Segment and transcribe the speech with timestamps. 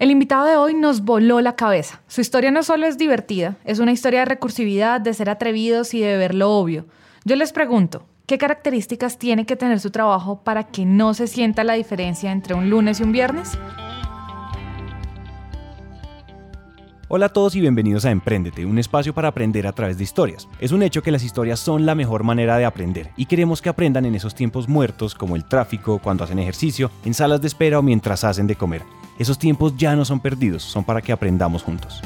[0.00, 2.00] El invitado de hoy nos voló la cabeza.
[2.08, 6.00] Su historia no solo es divertida, es una historia de recursividad, de ser atrevidos y
[6.00, 6.86] de ver lo obvio.
[7.26, 11.64] Yo les pregunto, ¿qué características tiene que tener su trabajo para que no se sienta
[11.64, 13.58] la diferencia entre un lunes y un viernes?
[17.08, 20.48] Hola a todos y bienvenidos a Emprendete, un espacio para aprender a través de historias.
[20.60, 23.68] Es un hecho que las historias son la mejor manera de aprender y queremos que
[23.68, 27.78] aprendan en esos tiempos muertos como el tráfico, cuando hacen ejercicio, en salas de espera
[27.78, 28.80] o mientras hacen de comer.
[29.18, 32.02] Esos tiempos ya no son perdidos, son para que aprendamos juntos.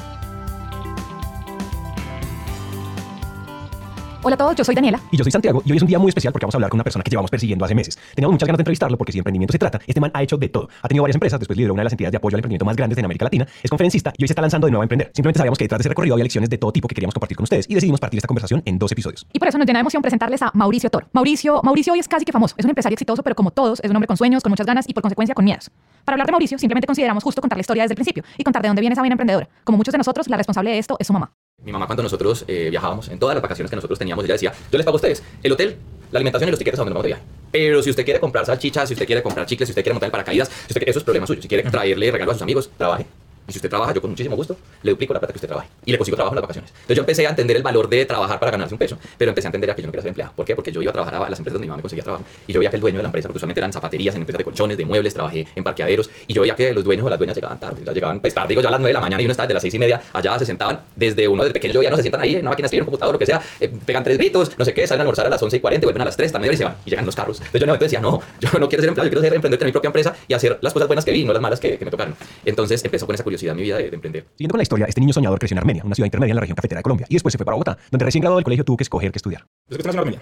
[4.27, 4.98] Hola a todos, yo soy Daniela.
[5.10, 6.70] Y yo soy Santiago, y hoy es un día muy especial porque vamos a hablar
[6.70, 7.98] con una persona que llevamos persiguiendo hace meses.
[8.15, 10.38] Teníamos muchas ganas de entrevistarlo porque si de emprendimiento se trata, este man ha hecho
[10.38, 10.66] de todo.
[10.80, 12.74] Ha tenido varias empresas, después lideró una de las entidades de apoyo al emprendimiento más
[12.74, 15.10] grandes en América Latina, es conferencista y hoy se está lanzando de nuevo a emprender.
[15.12, 17.37] Simplemente sabíamos que detrás de ese recorrido había lecciones de todo tipo que queríamos compartir
[17.37, 19.27] con ustedes y decidimos partir esta conversación en dos episodios.
[19.30, 21.06] Y por eso nos llena de emoción presentarles a Mauricio Toro.
[21.12, 22.54] Mauricio, Mauricio hoy es casi que famoso.
[22.56, 24.88] Es un empresario exitoso, pero como todos, es un hombre con sueños, con muchas ganas
[24.88, 25.70] y por consecuencia con miedos.
[26.06, 28.62] Para hablar de Mauricio, simplemente consideramos justo contar la historia desde el principio y contar
[28.62, 29.51] de dónde viene esa buena emprendedora.
[29.65, 31.30] Como muchos de nosotros, la responsable de esto es su mamá.
[31.65, 34.52] Mi mamá cuando nosotros eh, viajábamos, en todas las vacaciones que nosotros teníamos, ella decía,
[34.71, 35.77] yo les pago a ustedes el hotel,
[36.11, 37.23] la alimentación y los tiquetes a donde nos vamos de viaje.
[37.51, 40.09] Pero si usted quiere comprar salchichas, si usted quiere comprar chicles, si usted quiere montar
[40.09, 41.41] el paracaídas, si usted quiere, eso es problema suyo.
[41.41, 43.07] Si quiere traerle regalos a sus amigos, trabaje.
[43.46, 45.68] Y si usted trabaja, yo con muchísimo gusto le duplico la plata que usted trabaje.
[45.84, 46.70] Y le consigo trabajo en las vacaciones.
[46.70, 49.48] Entonces yo empecé a entender el valor de trabajar para ganarse un peso, pero empecé
[49.48, 50.32] a entender que yo no quería ser empleado.
[50.34, 50.54] ¿Por qué?
[50.54, 52.24] Porque yo iba a trabajar a las empresas donde mi mamá me conseguía trabajo.
[52.46, 54.38] Y yo veía que el dueño de la empresa, porque usualmente eran zapaterías, en empresas
[54.38, 56.10] de colchones, de muebles, trabajé en parqueaderos.
[56.26, 57.82] Y yo veía que los dueños o las dueñas llegaban tarde.
[57.84, 59.46] Ya llegaban pues, tarde, digo, ya a las 9 de la mañana y uno estaba
[59.46, 61.74] de las 6 y media allá, se sentaban desde uno desde pequeño.
[61.74, 63.26] Yo ya no se sientan ahí en una máquina de escribir, un computador, lo que
[63.26, 65.60] sea, eh, pegan tres gritos, no sé qué, salen a almorzar a las 11 y
[65.60, 66.76] 40, vuelven a las 3, también y se van.
[66.84, 67.38] Y llegan los carros.
[67.38, 69.69] Entonces yo en decía, no, yo no quiero ser empleado, yo quiero ser emprendedor, tener
[69.69, 71.84] mi propia empresa y hacer las cosas buenas que vi, no las malas que, que
[71.84, 72.15] me tocaron.
[72.44, 74.27] Entonces empezó con esa curiosidad en mi vida de, de emprender.
[74.32, 76.41] Siguiendo con la historia, este niño soñador creció en Armenia, una ciudad intermedia en la
[76.41, 78.65] región cafetera de Colombia, y después se fue para Bogotá, donde recién graduado del colegio
[78.65, 79.47] tuvo que escoger qué estudiar.
[79.69, 80.21] Yo en Armenia.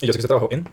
[0.00, 0.68] Y yo sé que usted trabajó en...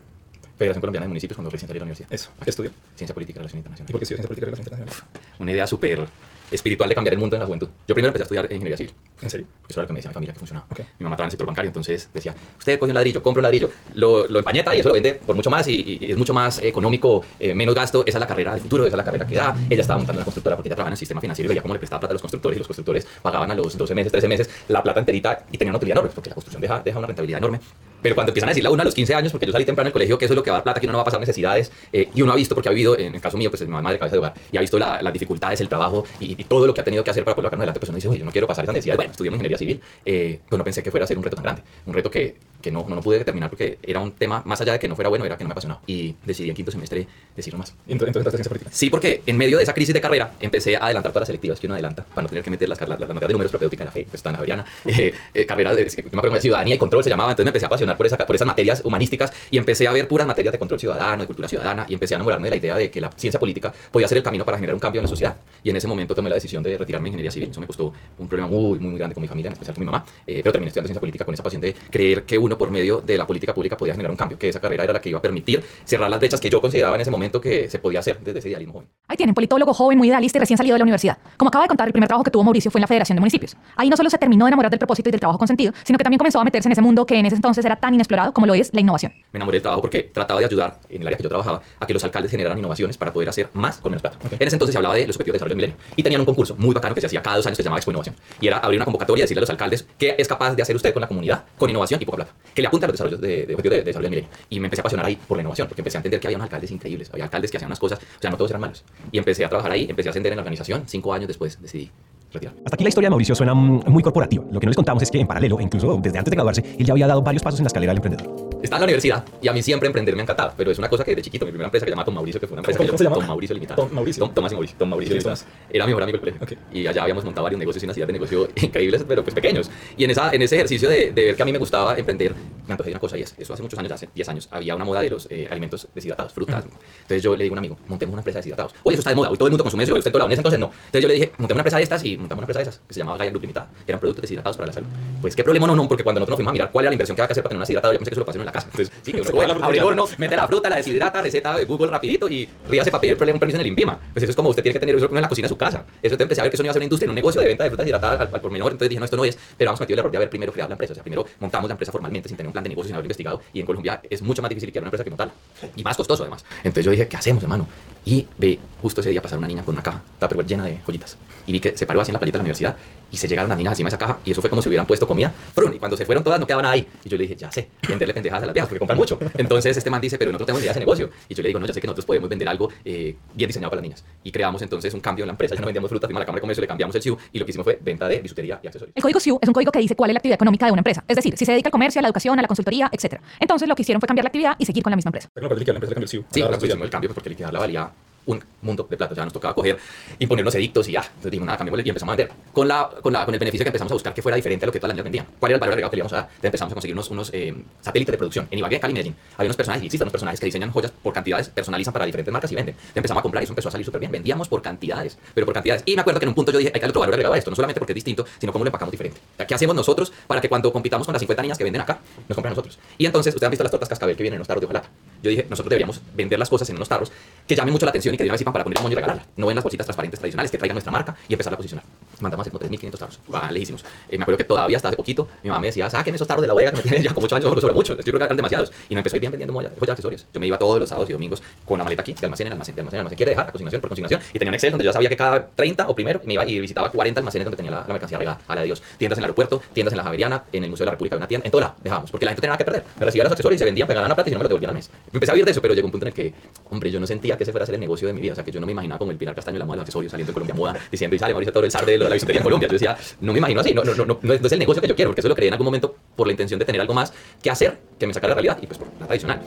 [0.57, 2.11] Federación Colombiana de Municipios cuando recién salí de la universidad.
[2.11, 2.31] Eso.
[2.43, 2.71] ¿Qué estudió?
[2.95, 3.89] Ciencia Política y Relaciones Internacionales.
[3.89, 5.37] ¿Y por qué estudió Ciencia Política y Relaciones Internacionales?
[5.37, 6.07] Una idea súper
[6.51, 7.67] espiritual de cambiar el mundo en la juventud.
[7.87, 8.93] Yo primero empecé a estudiar ingeniería civil.
[9.21, 9.47] ¿En serio?
[9.67, 10.67] Eso era lo que me decía mi familia que funcionaba.
[10.71, 10.79] Ok.
[10.99, 13.43] Mi mamá trabajaba en el sector bancario, entonces decía, usted coge un ladrillo, compra un
[13.43, 16.33] ladrillo, lo, lo empañeta y eso lo vende por mucho más y, y es mucho
[16.33, 18.03] más económico, eh, menos gasto.
[18.05, 19.55] Esa es la carrera del futuro, esa es la carrera que da.
[19.69, 21.73] Ella estaba montando una constructora porque ella trabajaba en el sistema financiero y veía cómo
[21.73, 24.27] le prestaba plata a los constructores y los constructores pagaban a los 12 meses, 13
[24.27, 27.07] meses la plata enterita y tenían una utilidad enorme porque la construcción deja, deja una
[27.07, 27.59] rentabilidad enorme.
[28.07, 29.87] Pero cuando empiezan a decirle a uno a los 15 años, porque yo salí temprano
[29.87, 31.01] del colegio, que eso es lo que va a dar plata, que uno no va
[31.01, 33.49] a pasar necesidades, eh, y uno ha visto, porque ha vivido, en el caso mío,
[33.51, 36.05] pues mi mamá de cabeza de hogar, y ha visto la- las dificultades, el trabajo
[36.21, 38.19] y, todo lo que ha tenido que hacer para poder adelante, pues uno dice, oye,
[38.19, 38.97] yo no quiero pasar esas necesidades.
[38.97, 41.43] Bueno, estudié ingeniería civil, eh, pues no pensé que fuera a ser un reto tan
[41.43, 44.59] grande, un reto que, que no, no, no pude determinar porque era un tema, más
[44.61, 45.81] allá de que no fuera bueno, era que no me apasionaba.
[45.87, 47.73] Y decidí en quinto semestre decirlo más.
[47.87, 48.71] Entonces, entonces entraste en Ciencia Política.
[48.73, 51.59] Sí, porque en medio de esa crisis de carrera empecé a adelantar todas las selectivas
[51.59, 53.91] que uno adelanta para no tener que meter las, las, las de números propedéutica la
[53.91, 57.45] fe, pues tan javeriana, eh, eh, carrera de, de ciudadanía y control se llamaba, entonces
[57.45, 60.27] me empecé a apasionar por, esa, por esas materias humanísticas y empecé a ver puras
[60.27, 62.89] materias de control ciudadano, de cultura ciudadana y empecé a enamorarme de la idea de
[62.89, 65.37] que la ciencia política podía ser el camino para generar un cambio en la sociedad.
[65.63, 67.49] Y en ese momento tomé la decisión de retirarme de ingeniería civil.
[67.49, 69.81] Eso me costó un problema muy, muy, muy grande con mi familia, en especial con
[69.81, 72.56] mi mamá, eh, pero terminé estudiando ciencia política con esa pasión de creer que uno
[72.57, 75.01] por medio de la política pública podía generar un cambio, que esa carrera era la
[75.01, 77.79] que iba a permitir cerrar las brechas que yo consideraba en ese momento que se
[77.79, 78.87] podía hacer desde ese idealismo joven.
[79.07, 81.17] Ahí tienen, politólogo joven, muy idealista y recién salido de la universidad.
[81.37, 83.21] Como acaba de contar, el primer trabajo que tuvo Mauricio fue en la Federación de
[83.21, 83.55] Municipios.
[83.75, 85.97] Ahí no solo se terminó de enamorar del propósito y del trabajo con sentido, sino
[85.97, 88.33] que también comenzó a meterse en ese mundo que en ese entonces era tan inexplorado
[88.33, 89.13] como lo es la innovación.
[89.31, 91.85] Me enamoré del trabajo porque trataba de ayudar en el área que yo trabajaba a
[91.85, 94.17] que los alcaldes generaran innovaciones para poder hacer más con menos plata.
[94.23, 96.25] En ese entonces se hablaba de los objetivos de desarrollo del milenio y tenían un
[96.25, 98.47] concurso muy bacano que se hacía cada dos años que se llamaba Expo Innovación y
[98.47, 100.93] era abrir una convocatoria y decirle a los alcaldes qué es capaz de hacer usted
[100.93, 103.45] con la comunidad con innovación y poca plata, que le apunte a los desarrollos de,
[103.45, 104.29] de objetivos de, de desarrollo del milenio.
[104.49, 106.37] Y me empecé a apasionar ahí por la innovación porque empecé a entender que había
[106.37, 108.83] unos alcaldes increíbles, había alcaldes que hacían unas cosas, o sea, no todos eran malos.
[109.11, 110.83] Y empecé a trabajar ahí, empecé a ascender en la organización.
[110.87, 111.91] Cinco años después decidí
[112.33, 112.55] retirar.
[112.65, 114.43] Hasta aquí la historia de Mauricio suena muy corporativa.
[114.51, 116.85] Lo que no les contamos es que en paralelo, incluso desde antes de graduarse, él
[116.85, 118.46] ya había dado varios pasos en la escalera del emprendedor.
[118.61, 120.89] Estaba en la universidad y a mí siempre emprender me ha encantado, pero es una
[120.89, 122.61] cosa que de chiquito, mi primera empresa que se llama Tom Mauricio, que fue una
[122.61, 123.21] empresa ¿Cómo- que cómo se yo- llamaba?
[123.21, 123.75] Tom Mauricio Limitada.
[123.75, 124.23] Tom Mauricio.
[124.25, 124.77] Tom, Tomás y Mauricio.
[124.77, 125.51] Tom Mauricio ¿Quién es Limitada.
[125.69, 126.57] Era mi mejor amigo del colegio.
[126.57, 126.73] Ok.
[126.75, 129.69] Y allá habíamos montado varios negocios y unas ideas de negocio increíbles, pero pues pequeños.
[129.95, 132.33] Y en, esa, en ese ejercicio de, de ver que a mí me gustaba emprender,
[132.65, 134.85] me antojé una cosa y es, eso hace muchos años, hace 10 años, había una
[134.85, 136.65] moda de los eh, alimentos deshidratados, frutas.
[136.65, 138.73] Entonces yo le digo a un amigo, montemos una empresa de deshidratados.
[138.83, 140.25] Oye, eso está de moda, hoy todo el mundo consume eso, en todo lado.
[140.27, 140.67] En ese entonces no.
[140.87, 142.81] Entonces yo le dije, montemos una empresa de estas y montamos una empresa de esas,
[142.87, 143.69] que se llamaba Gaia Group Limitada.
[143.85, 144.87] Eran productos deshidratados para la salud.
[145.21, 146.95] Pues qué problema no, no, porque cuando nosotros nos fuimos a mirar cuál era la
[146.95, 148.39] inversión que había que hacer para tener una deshidratado, yo pensé que eso lo pasé
[148.39, 151.65] en la Entonces, sí, que uno coge, horno, mete la fruta, la deshidrata, receta de
[151.65, 153.99] Google rapidito y ríase para pedir problema, un permiso en el INVIMA.
[154.13, 155.85] Pues eso es como usted tiene que tener eso en la cocina de su casa.
[156.01, 157.15] Eso te empecé a ver que eso no iba a ser una industria, en un
[157.15, 158.71] negocio de venta de frutas deshidratadas al, al por menor.
[158.71, 159.37] Entonces dije, no, esto no es.
[159.57, 160.93] Pero hemos cometido el error de haber primero creado la empresa.
[160.93, 163.05] O sea, primero montamos la empresa formalmente sin tener un plan de negocios sin haber
[163.05, 163.41] investigado.
[163.53, 165.33] Y en Colombia es mucho más difícil que una empresa que montarla.
[165.75, 166.43] Y más costoso, además.
[166.59, 167.67] Entonces yo dije, ¿qué hacemos, hermano?
[168.05, 171.17] Y ve justo ese día pasar una niña con una caja tupperware llena de joyitas.
[171.45, 172.75] Y vi que se paró así en la playita de la universidad
[173.11, 174.19] y se llegaron las niñas encima de esa caja.
[174.25, 175.33] Y eso fue como si hubieran puesto comida.
[175.53, 175.73] ¡Frun!
[175.73, 176.87] Y cuando se fueron todas, no quedaba nada ahí.
[177.03, 179.19] Y yo le dije, ya sé, venderle pendejadas a las viejas porque compran mucho.
[179.37, 181.09] Entonces este man dice, pero nosotros tenemos idea de ese negocio.
[181.29, 183.69] Y yo le digo, no, ya sé que nosotros podemos vender algo eh, bien diseñado
[183.69, 184.05] para las niñas.
[184.23, 185.55] Y creamos entonces un cambio en la empresa.
[185.55, 187.39] Ya no vendíamos frutas, fuimos a la Cámara de Comercio, le cambiamos el SIU y
[187.39, 188.95] lo que hicimos fue venta de bisutería y accesorios.
[188.95, 190.79] El código SIU es un código que dice cuál es la actividad económica de una
[190.79, 191.03] empresa.
[191.07, 193.19] Es decir, si se dedica al comercio, a la educación, a la consultoría, etc.
[193.39, 195.29] Entonces lo que hicieron fue cambiar la actividad y seguir con la misma empresa.
[195.33, 196.25] Pero no, liquidar la empresa le cambió el SIU.
[196.31, 197.91] Sí, nosotros la hicimos el cambio pues, porque liquidarla valía
[198.27, 199.13] un mundo de plata.
[199.13, 199.77] O sea, nos tocaba coger,
[200.19, 201.01] imponer unos edictos y ya.
[201.01, 202.35] Entonces dijimos, nada, cambiémosle y empezamos a vender.
[202.53, 204.67] Con, la, con, la, con el beneficio que empezamos a buscar que fuera diferente a
[204.67, 205.25] lo que todas las niñas vendían.
[205.39, 206.25] ¿Cuál era el valor agregado que le íbamos a dar?
[206.25, 208.47] Entonces empezamos a conseguir unos, unos eh, satélites de producción.
[208.51, 209.15] En Ibagué, Cali, Medellín.
[209.37, 212.31] Había unos personajes, y existen unos personajes que diseñan joyas por cantidades, personalizan para diferentes
[212.31, 212.75] marcas y venden.
[212.75, 214.11] Entonces empezamos a comprar y eso empezó a salir súper bien.
[214.11, 215.83] Vendíamos por cantidades, pero por cantidades.
[215.85, 217.33] Y me acuerdo que en un punto yo dije, hay que darle otro valor agregado
[217.33, 217.49] a esto.
[217.49, 219.19] No solamente porque es distinto, sino cómo lo empacamos diferente.
[219.47, 222.35] ¿Qué hacemos nosotros para que cuando compitamos con las 50 niñas que venden acá, nos
[222.35, 222.77] compren a nosotros?
[222.97, 224.89] Y entonces, ustedes han visto las tortas cascabel que vienen en los tarros de hojalata.
[225.23, 227.11] Yo dije, nosotros deberíamos vender las cosas en unos tarros
[227.47, 229.25] que llamen mucho la atención que digan para poner un moño y regalarla.
[229.35, 231.85] No en las bolsitas transparentes tradicionales que traigan nuestra marca y empezar a posicionar.
[232.19, 233.19] Mandamos a hacer como 3.500 tarros.
[233.51, 233.85] Lejísimos.
[234.09, 236.41] Eh, me acuerdo que todavía hasta hace poquito mi mamá me decía, saquen esos tarros
[236.41, 237.95] de la bodega que me tienen ya como 8 años, sobre mucho.
[237.95, 238.71] Yo creo que eran demasiados.
[238.89, 240.25] Y me empezó a ir bien vendiendo joyas accesorios.
[240.33, 242.53] Yo me iba todos los sábados y domingos con la maleta aquí, de almacén en
[242.53, 243.17] almacén, de almacén en almacén.
[243.17, 244.21] Quiere dejar a consignación por consignación.
[244.33, 246.59] Y tenía un Excel donde yo sabía que cada 30 o primero me iba y
[246.59, 248.39] visitaba 40 almacenes donde tenía la, la mercancía regada.
[248.47, 248.81] A la de Dios.
[248.97, 251.27] Tiendas en el aeropuerto, tiendas en la Javeriana, en el Museo de la República, una
[251.27, 252.11] tienda, en toda la dejábamos.
[252.11, 252.83] Porque la gente tenía nada que perder.
[252.99, 254.69] Me recibían los accesorios y se vendían, pegaban la plata y no me lo devolvían
[254.69, 254.89] al mes.
[255.13, 256.33] Empecé a vivir de eso, pero llegó un punto en el que,
[256.69, 258.33] hombre, yo no sentía que ese fuera a ser el negocio de mi vida.
[258.33, 259.83] O sea, que yo no me imaginaba como el Pilar Castaño, la moda de los
[259.83, 262.39] accesorios, saliendo en Colombia Moda, diciendo, y sale Mauricio Toro, el zar de la bisutería
[262.39, 262.67] en Colombia.
[262.67, 264.95] Yo decía, no me imagino así, no, no, no, no es el negocio que yo
[264.95, 267.13] quiero, porque eso lo creé en algún momento por la intención de tener algo más
[267.41, 269.41] que hacer, que me sacara la realidad, y pues por la tradicional.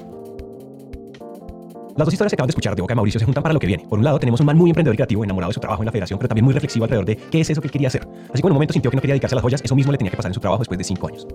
[1.97, 3.61] Las dos historias que acaban de escuchar de boca de Mauricio se juntan para lo
[3.61, 3.85] que viene.
[3.87, 5.87] Por un lado, tenemos un man muy emprendedor y creativo, enamorado de su trabajo en
[5.87, 8.03] la federación, pero también muy reflexivo alrededor de qué es eso que él quería hacer.
[8.33, 9.93] Así que en un momento sintió que no quería dedicarse a las joyas, eso mismo
[9.93, 11.27] le tenía que pasar en su trabajo después de cinco años.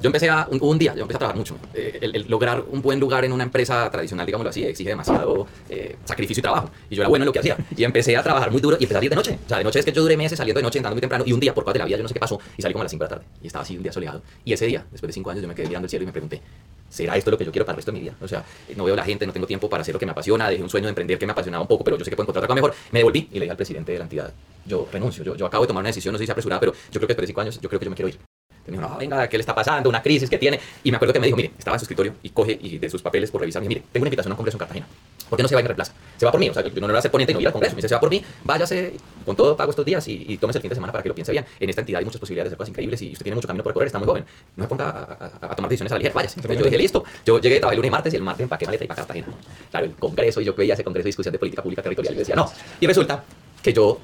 [0.00, 1.56] Yo empecé a, un, día, yo empecé a trabajar mucho.
[1.74, 6.40] Eh, lograr un buen lugar en una empresa tradicional, digámoslo así, exige demasiado eh, sacrificio
[6.40, 6.70] y trabajo.
[6.88, 7.56] Y yo era bueno en lo que hacía.
[7.76, 9.38] Y empecé a trabajar muy duro y empecé a salir de noche.
[9.44, 11.24] O sea, de noche es que yo duré meses saliendo de noche, entrando muy temprano.
[11.26, 12.72] Y un día, por causa de la vida, yo no sé qué pasó, y salí
[12.72, 13.30] como a las 5 de la tarde.
[13.42, 14.22] Y estaba así un día soleado.
[14.44, 16.12] Y ese día, después de 5 años, yo me quedé mirando el cielo y me
[16.12, 16.40] pregunté,
[16.88, 18.14] ¿será esto lo que yo quiero para el resto de mi vida?
[18.20, 18.44] O sea,
[18.76, 20.70] no veo la gente, no tengo tiempo para hacer lo que me apasiona, dejé un
[20.70, 22.54] sueño de emprender que me apasionaba un poco, pero yo sé que puedo encontrar algo
[22.54, 22.74] mejor.
[22.92, 24.32] Me devolví y le dije al presidente de la entidad,
[24.64, 27.08] yo renuncio, yo, acabo de tomar una decisión, no sé si apresurada, pero yo creo
[27.08, 28.37] que después de 5 años, yo creo que yo me quiero ir.
[28.70, 29.88] Me dijo, no, venga, ¿qué le está pasando?
[29.88, 30.60] Una crisis que tiene.
[30.84, 32.90] Y me acuerdo que me dijo, mire, estaba en su escritorio y coge y de
[32.90, 34.86] sus papeles por revisar, me dijo, mire, tengo una invitación a un congreso en Cartagena.
[35.28, 35.92] ¿Por qué no se va y me reemplaza?
[36.16, 37.40] Se va por mí, o sea, yo no le voy a ser ponente y no
[37.40, 37.74] ir al congreso.
[37.74, 38.94] Me dice, se va por mí, váyase
[39.26, 41.14] con todo pago estos días y, y tómese el fin de semana para que lo
[41.14, 41.44] piense bien.
[41.60, 43.62] En esta entidad hay muchas posibilidades de hacer cosas increíbles y usted tiene mucho camino
[43.62, 44.24] por recorrer, está muy joven.
[44.56, 46.40] No se ponga a, a, a tomar decisiones a la ligera, váyase.
[46.40, 47.04] Entonces yo dije, listo.
[47.26, 49.26] Yo llegué, trabajé el lunes y martes y el martes empaqué maleta y para Cartagena.
[49.70, 52.18] Claro, el congreso y yo veía ese congreso de discusión de política pública territorial y
[52.18, 52.50] decía, no.
[52.80, 53.22] Y resulta
[53.62, 53.98] que yo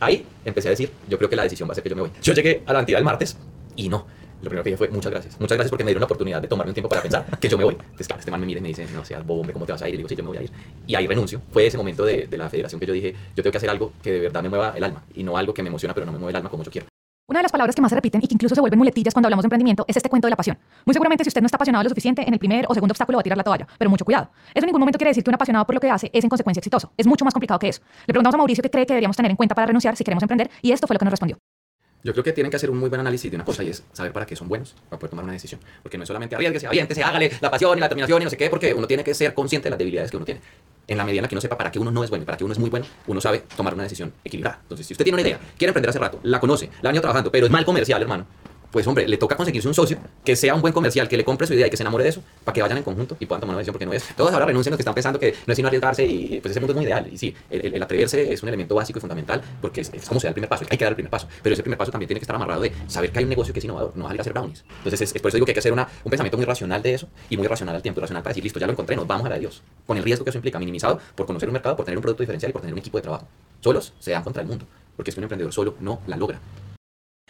[0.00, 2.02] ahí empecé a decir, yo creo que la decisión va a ser que yo me
[2.02, 2.10] voy.
[2.22, 3.36] Yo llegué a la entidad el martes
[3.76, 4.06] y no.
[4.42, 5.40] Lo primero que dije fue muchas gracias.
[5.40, 7.56] Muchas gracias porque me dieron la oportunidad de tomarme un tiempo para pensar que yo
[7.56, 7.74] me voy.
[7.74, 9.82] Entonces, claro, este man me mira y me dice, no seas bobo, ¿cómo te vas
[9.82, 9.94] a ir?
[9.94, 10.50] Y digo, sí, yo me voy a ir.
[10.86, 11.40] Y ahí renuncio.
[11.50, 13.92] Fue ese momento de, de la federación que yo dije, yo tengo que hacer algo
[14.02, 16.12] que de verdad me mueva el alma y no algo que me emociona, pero no
[16.12, 16.86] me mueve el alma como yo quiero.
[17.28, 19.26] Una de las palabras que más se repiten y que incluso se vuelven muletillas cuando
[19.26, 20.58] hablamos de emprendimiento es este cuento de la pasión.
[20.84, 23.16] Muy seguramente si usted no está apasionado lo suficiente, en el primer o segundo obstáculo
[23.16, 24.30] va a tirar la toalla, pero mucho cuidado.
[24.54, 26.30] Eso en ningún momento quiere decir que un apasionado por lo que hace es en
[26.30, 26.92] consecuencia exitoso.
[26.96, 27.80] Es mucho más complicado que eso.
[28.06, 30.22] Le preguntamos a Mauricio qué cree que deberíamos tener en cuenta para renunciar si queremos
[30.22, 31.36] emprender y esto fue lo que nos respondió.
[32.06, 33.82] Yo creo que tienen que hacer un muy buen análisis de una cosa y es
[33.92, 35.60] saber para qué son buenos, para poder tomar una decisión.
[35.82, 38.36] Porque no es solamente arriesguese, aviéntese, hágale la pasión y la determinación y no sé
[38.36, 40.40] qué, porque uno tiene que ser consciente de las debilidades que uno tiene.
[40.86, 42.38] En la medida en la que uno sepa para qué uno no es bueno para
[42.38, 44.60] qué uno es muy bueno, uno sabe tomar una decisión equilibrada.
[44.62, 47.02] Entonces, si usted tiene una idea, quiere emprender hace rato, la conoce, la ha venido
[47.02, 48.24] trabajando, pero es mal comercial, hermano,
[48.70, 51.46] pues hombre, le toca conseguirse un socio que sea un buen comercial, que le compre
[51.46, 53.40] su idea y que se enamore de eso, para que vayan en conjunto y puedan
[53.40, 54.04] tomar una decisión, porque no es.
[54.16, 56.60] Todos ahora renuncian los que están pensando que no es sino arriesgarse y pues ese
[56.60, 57.08] mundo es muy ideal.
[57.10, 60.26] Y sí, el, atreverse es un elemento básico y fundamental porque es, es como se
[60.26, 61.28] da el primer paso, hay que dar el primer paso.
[61.42, 63.52] Pero ese primer paso también tiene que estar amarrado de saber que hay un negocio
[63.52, 64.64] que es innovador, no salir a hacer brownies.
[64.78, 66.82] Entonces, es, es por eso digo que hay que hacer una, un pensamiento muy racional
[66.82, 69.06] de eso y muy racional al tiempo, racional para decir, listo, ya lo encontré, nos
[69.06, 69.62] vamos a la Dios.
[69.86, 72.22] Con el riesgo que eso implica, minimizado por conocer un mercado, por tener un producto
[72.22, 73.26] diferencial y por tener un equipo de trabajo.
[73.60, 76.40] Solos se dan contra el mundo, porque es un emprendedor solo no la logra.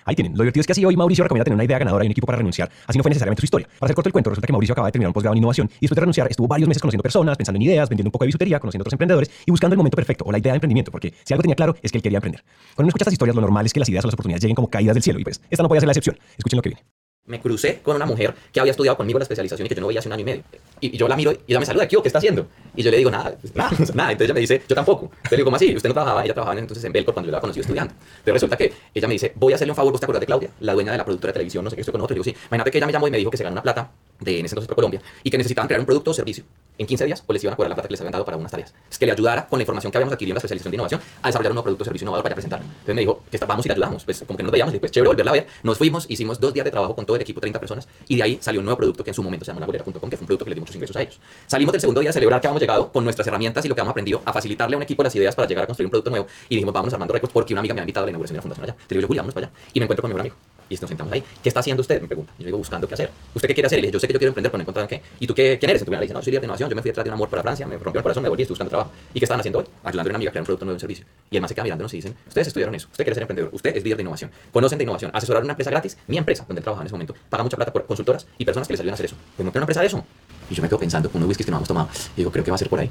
[0.07, 0.33] Ahí tienen.
[0.33, 2.27] Lo divertido es que así hoy Mauricio recomienda tener una idea ganadora y un equipo
[2.27, 2.71] para renunciar.
[2.87, 3.67] Así no fue necesariamente su historia.
[3.67, 5.69] Para hacer corto el cuento, resulta que Mauricio acaba de terminar un posgrado en innovación
[5.69, 8.25] y después de renunciar estuvo varios meses conociendo personas, pensando en ideas, vendiendo un poco
[8.25, 10.91] de bisutería, conociendo otros emprendedores y buscando el momento perfecto o la idea de emprendimiento,
[10.91, 12.43] porque si algo tenía claro es que él quería emprender.
[12.75, 14.55] Cuando uno escucha estas historias, lo normal es que las ideas o las oportunidades lleguen
[14.55, 16.17] como caídas del cielo y pues esta no podía ser la excepción.
[16.39, 16.83] Escuchen lo que viene.
[17.27, 19.89] me crucé con una mujer que había estudiado conmigo la especialización y que yo no
[19.89, 20.45] veía hace un año y medio.
[20.81, 22.47] Y, y yo la miro y ella me saluda, ¿qué, ¿qué está haciendo?
[22.77, 24.13] Y yo le digo, nada, pues, nada, nada.
[24.13, 25.11] Entonces ella me dice, yo tampoco.
[25.31, 25.75] Le digo, ¿cómo así?
[25.75, 27.95] Usted no trabajaba, ella trabajaba entonces en Belcor cuando yo la conocí estudiando.
[27.95, 30.27] Entonces resulta que ella me dice, voy a hacerle un favor, ¿vos te acuerdas de
[30.27, 30.51] Claudia?
[30.61, 32.19] La dueña de la productora de televisión, no sé qué, estoy con nosotros.
[32.19, 33.63] Y digo, sí, imagínate que ella me llamó y me dijo que se ganó una
[33.63, 33.91] plata
[34.21, 36.45] de en ese entonces Colombia y que necesitaban crear un producto o servicio
[36.79, 38.37] en 15 días o les iban a cobrar la plata que les habían dado para
[38.37, 38.75] unas tareas.
[38.91, 41.01] Es que le ayudara con la información que habíamos adquirido en la especialización de innovación
[41.23, 42.67] a desarrollar un nuevo producto o servicio innovador para presentarlo.
[42.67, 44.05] Entonces me dijo que vamos y le ayudamos.
[44.05, 45.47] Pues como que no nos veíamos y pues chévere volverla a ver.
[45.63, 48.23] Nos fuimos, hicimos dos días de trabajo con todo el equipo, 30 personas y de
[48.23, 50.27] ahí salió un nuevo producto que en su momento se llama labolera.com, que fue un
[50.27, 51.21] producto que le dio muchos ingresos a ellos.
[51.47, 53.81] Salimos del segundo día a celebrar que habíamos llegado con nuestras herramientas y lo que
[53.81, 56.11] habíamos aprendido a facilitarle a un equipo las ideas para llegar a construir un producto
[56.11, 58.35] nuevo y dijimos, vamos armando récords porque una amiga me ha invitado a la inauguración
[58.35, 58.77] de la fundación allá.
[58.87, 59.57] Te digo, yo, Juli, vámonos para allá.
[59.73, 60.37] Y me encuentro con mi mejor amigo.
[60.69, 61.23] Y nos sentamos ahí.
[61.43, 62.01] ¿Qué está haciendo usted?
[62.03, 62.33] Me pregunta.
[62.39, 63.11] Y yo digo, buscando qué hacer.
[63.35, 63.79] ¿Usted qué quiere hacer?
[63.79, 65.01] Y le dije, yo sé que yo quiero emprender, pero no encontraron qué.
[65.21, 65.83] ¿Y tú qué, quién eres?
[65.83, 66.71] Entonces me dice, no, soy líder de innovación.
[66.71, 68.43] Yo me fui detrás de un amor para Francia, me rompió el corazón, me volví,
[68.43, 68.91] estoy buscando trabajo.
[69.15, 69.67] ¿Y qué estaban haciendo hoy?
[69.85, 71.07] Ayudando a una amiga a crear un producto nuevo, un servicio.
[71.31, 73.51] Y el más se queda mirándonos y dicen, ustedes estudiaron eso, usted quiere ser emprendedor,
[73.55, 76.63] usted es líder de innovación, conocen de innovación, asesorar una empresa gratis, mi empresa, donde
[76.63, 78.95] trabajaba en ese momento, paga mucha plata por consultoras y personas que les ayudan a
[78.95, 79.17] hacer eso.
[79.37, 80.05] Pues monté una empresa de eso.
[80.51, 81.89] Y yo me quedo pensando con unos whiskies que no hemos tomado.
[82.15, 82.91] Y digo, creo que va a ser por ahí.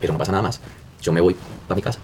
[0.00, 0.60] Pero no pasa nada más.
[1.02, 1.36] Yo me voy
[1.68, 1.98] a mi casa.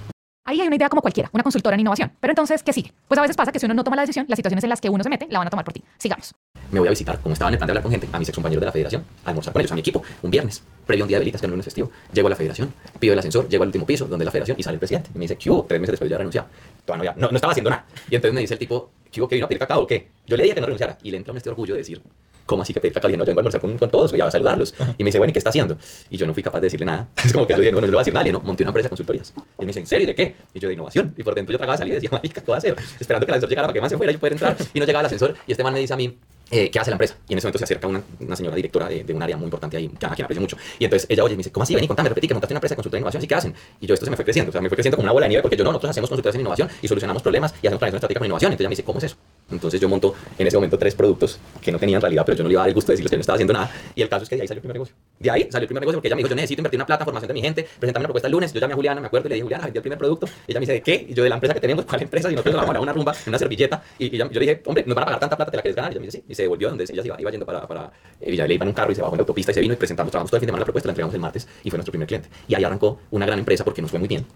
[0.46, 2.12] Ahí hay una idea como cualquiera, una consultora en innovación.
[2.20, 2.92] Pero entonces, ¿qué sigue?
[3.08, 4.78] Pues a veces pasa que si uno no toma la decisión, las situaciones en las
[4.80, 5.82] que uno se mete la van a tomar por ti.
[5.96, 6.34] Sigamos.
[6.70, 8.28] me voy a visitar, como estaba en el plan de hablar con gente, a mis
[8.28, 11.06] excompañeros de la federación, a almorzar con ellos, a mi equipo, un viernes, previo a
[11.06, 11.90] un día de velitas, que no es festivo.
[12.12, 14.62] Llego a la federación, pido el ascensor, llego al último piso, donde la federación, y
[14.62, 15.08] sale el presidente.
[15.14, 15.64] Y me dice, ¿qué hubo?
[15.64, 16.48] Tres meses después ya renunciaba.
[16.84, 17.86] Todavía no, había- no, no estaba haciendo nada.
[18.10, 19.28] Y entonces me dice el tipo, ¿qué hubo?
[19.28, 20.10] ¿Que vino a pedir cacao o qué?
[20.26, 20.98] Yo le dije que no renunciara.
[21.02, 22.02] Y le entró este orgullo de decir,
[22.46, 23.10] ¿cómo así que pedir cacao?
[23.10, 24.74] Y no, yo vengo a almorzar con, con todos, voy a saludarlos.
[24.98, 25.76] Y me dice, bueno, ¿y qué está haciendo?
[26.10, 27.08] Y yo no fui capaz de decirle nada.
[27.24, 28.28] Es como que yo dije, bueno, no le voy a decir nada.
[28.28, 29.32] Y no, monté una empresa de consultorías.
[29.36, 30.04] Y él me dice, ¿en serio?
[30.04, 30.34] ¿Y de qué?
[30.52, 31.14] Y yo, de innovación.
[31.16, 32.76] Y por dentro yo tragaba salir y decía, marica, ¿qué voy a hacer?
[33.00, 34.56] Esperando que el ascensor llegara para que más se fuera y yo pudiera entrar.
[34.72, 35.34] Y no llegaba el ascensor.
[35.46, 36.18] Y este man me dice a mí,
[36.50, 37.16] eh, ¿qué hace la empresa?
[37.28, 39.44] Y en ese momento se acerca una, una señora directora de, de un área muy
[39.44, 40.56] importante ahí, que a quien aprecio mucho.
[40.78, 41.74] Y entonces ella oye y me dice, ¿cómo así?
[41.74, 43.54] Ven y contame, repetí que montaste una empresa de consultoría de innovación, ¿sí qué hacen?
[43.80, 45.24] Y yo, esto se me fue creciendo, o sea, me fue creciendo como una bola
[45.24, 47.78] de nieve porque yo no, nosotros hacemos consultorías en innovación y solucionamos problemas y hacemos
[47.78, 48.52] planeación estratégica con innovación.
[48.52, 49.16] Entonces ella me dice, ¿cómo es eso?
[49.50, 52.48] Entonces yo monto en ese momento tres productos que no tenían realidad, pero yo no
[52.48, 53.70] le iba a dar el gusto de decirles que no estaba haciendo nada.
[53.94, 54.94] Y el caso es que de ahí salió el primer negocio.
[55.18, 57.04] De ahí salió el primer negocio porque ella me dijo, yo necesito invertir una plata
[57.04, 58.52] formación de mi gente, presentarme una propuesta el lunes.
[58.52, 60.26] Yo llamé a Juliana, me acuerdo, y le dije, Juliana, vendí el primer producto.
[60.46, 61.06] Ella me dice, ¿de qué?
[61.08, 62.30] Y yo, de la empresa que tenemos, ¿cuál empresa?
[62.30, 63.82] Y nosotros nos vamos a una rumba, una servilleta.
[63.98, 65.76] Y, y yo le dije, hombre, nos van a pagar tanta plata, ¿te la quieres
[65.76, 65.92] ganar?
[65.92, 66.24] Y ella me dice, sí.
[66.28, 68.64] Y se devolvió donde ella se iba, iba yendo para, para eh, Villa de Leyva
[68.64, 70.30] en un carro y se bajó en la autopista y se vino y presentamos, trabajamos
[70.30, 72.08] todo el fin de semana la propuesta, la entregamos el martes y fue nuestro primer
[72.08, 72.28] cliente.
[72.48, 74.26] Y ahí arrancó una gran empresa porque nos fue muy bien.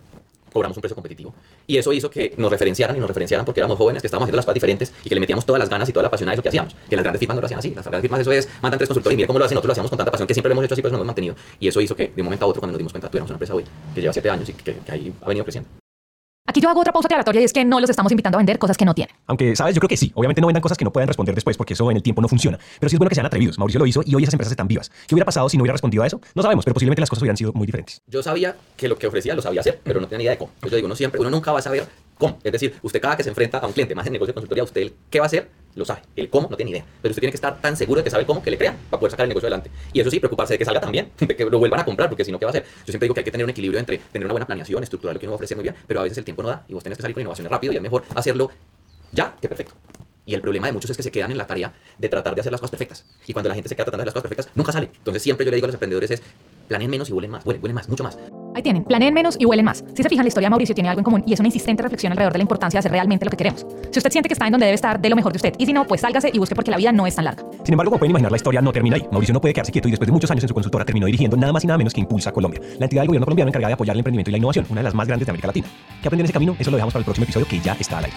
[0.53, 1.35] Cobramos un precio competitivo.
[1.67, 4.37] Y eso hizo que nos referenciaran y nos referenciaran porque éramos jóvenes, que estábamos haciendo
[4.37, 6.33] las cosas diferentes y que le metíamos todas las ganas y toda la pasión a
[6.33, 6.75] eso que hacíamos.
[6.89, 7.75] Que las grandes firmas no lo hacían así.
[7.75, 9.55] Las grandes firmas eso es, mandan tres consultores y mira cómo lo hacen.
[9.55, 11.01] Nosotros lo hacíamos con tanta pasión que siempre lo hemos hecho así, pero eso nos
[11.01, 11.35] hemos mantenido.
[11.61, 13.37] Y eso hizo que de un momento a otro, cuando nos dimos cuenta, tuviéramos una
[13.37, 13.65] empresa hoy
[13.95, 15.88] que lleva siete años y que ahí ha venido creciendo.
[16.49, 18.59] Aquí yo hago otra pausa aclaratoria y es que no los estamos invitando a vender
[18.59, 19.15] cosas que no tienen.
[19.27, 19.75] Aunque, ¿sabes?
[19.75, 20.11] Yo creo que sí.
[20.15, 22.29] Obviamente no vendan cosas que no puedan responder después porque eso en el tiempo no
[22.29, 22.59] funciona.
[22.81, 23.59] Pero sí es bueno que sean atrevidos.
[23.59, 24.91] Mauricio lo hizo y hoy esas empresas están vivas.
[25.07, 26.23] ¿Qué hubiera pasado si no hubiera respondido a eso?
[26.35, 28.01] No sabemos, pero posiblemente las cosas hubieran sido muy diferentes.
[28.07, 30.39] Yo sabía que lo que ofrecía lo sabía hacer, pero no tenía ni idea de
[30.39, 30.53] cómo.
[30.55, 31.87] Entonces yo digo, uno siempre, uno nunca va a saber
[32.17, 32.39] cómo.
[32.43, 34.65] Es decir, usted cada que se enfrenta a un cliente, más en negocio de consultoría,
[34.65, 36.03] usted qué va a hacer, lo sabe.
[36.17, 36.85] El cómo no tiene idea.
[37.01, 39.01] Pero usted tiene que estar tan seguro de que sabe cómo que le crean para
[39.01, 39.71] poder sacar el negocio adelante.
[39.93, 42.25] Y eso sí, preocuparse de que salga también, de que lo vuelvan a comprar, porque
[42.25, 42.65] si no, ¿qué va a hacer?
[42.65, 45.15] Yo siempre digo que hay que tener un equilibrio entre tener una buena planeación, estructurar
[45.15, 46.83] lo que uno ofrece muy bien, pero a veces el tiempo no da y vos
[46.83, 48.51] tenés que salir con innovaciones rápido y es mejor hacerlo
[49.13, 49.75] ya que perfecto.
[50.27, 52.43] Y el problema de muchos es que se quedan en la tarea de tratar de
[52.43, 53.07] hacer las cosas perfectas.
[53.27, 54.91] Y cuando la gente se queda tratando de hacer las cosas perfectas, nunca sale.
[54.99, 56.23] Entonces siempre yo le digo a los emprendedores es,
[56.69, 58.19] planeen menos y vuelen más, vuelen, vuelen más, mucho más.
[58.55, 59.85] Ahí tienen, planeen menos y huelen más.
[59.95, 61.83] Si se fijan, la historia de Mauricio tiene algo en común y es una insistente
[61.83, 63.67] reflexión alrededor de la importancia de hacer realmente lo que queremos.
[63.91, 65.55] Si usted siente que está en donde debe estar, de lo mejor de usted.
[65.59, 67.45] Y si no, pues sálgase y busque porque la vida no es tan larga.
[67.65, 69.07] Sin embargo, como pueden imaginar, la historia no termina ahí.
[69.11, 71.37] Mauricio no puede quedarse quieto y después de muchos años en su consultora terminó dirigiendo
[71.37, 73.75] nada más y nada menos que Impulsa Colombia, la entidad del gobierno colombiano encargada de
[73.75, 75.69] apoyar el emprendimiento y la innovación, una de las más grandes de América Latina.
[76.03, 76.57] ¿Qué aprender en ese camino?
[76.59, 78.17] Eso lo dejamos para el próximo episodio que ya está al aire.